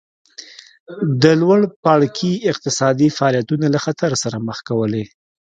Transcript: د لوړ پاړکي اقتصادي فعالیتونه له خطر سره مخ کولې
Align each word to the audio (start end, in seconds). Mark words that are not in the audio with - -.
د 1.23 1.23
لوړ 1.41 1.59
پاړکي 1.83 2.31
اقتصادي 2.51 3.09
فعالیتونه 3.17 3.65
له 3.73 3.79
خطر 3.85 4.11
سره 4.23 4.37
مخ 4.47 4.57
کولې 4.69 5.03